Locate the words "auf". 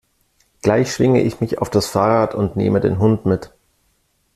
1.59-1.69